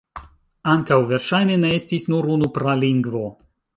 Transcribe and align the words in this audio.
Ankaŭ 0.75 0.97
verŝajne 1.11 1.57
ne 1.65 1.73
estis 1.81 2.07
nur 2.15 2.31
unu 2.37 2.51
pralingvo. 2.57 3.23